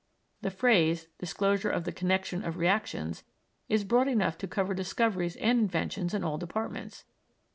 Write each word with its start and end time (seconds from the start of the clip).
The 0.41 0.49
phrase, 0.49 1.09
disclosure 1.19 1.69
of 1.69 1.83
the 1.83 1.91
connexion 1.91 2.43
of 2.43 2.57
reactions, 2.57 3.21
is 3.69 3.83
broad 3.83 4.07
enough 4.07 4.35
to 4.39 4.47
cover 4.47 4.73
discoveries 4.73 5.35
and 5.35 5.59
inventions 5.59 6.15
in 6.15 6.23
all 6.23 6.39
departments. 6.39 7.03